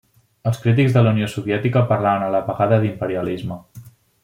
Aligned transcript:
Els 0.51 0.61
crítics 0.61 0.95
de 0.95 1.03
la 1.07 1.11
Unió 1.17 1.27
Soviètica 1.33 1.85
parlaven 1.93 2.27
a 2.29 2.33
la 2.37 2.41
vegada 2.49 2.81
d'imperialisme. 2.87 3.63